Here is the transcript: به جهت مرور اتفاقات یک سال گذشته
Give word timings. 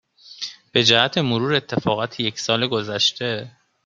به 0.71 0.83
جهت 0.83 1.17
مرور 1.17 1.53
اتفاقات 1.53 2.19
یک 2.19 2.39
سال 2.39 2.67
گذشته 2.67 3.51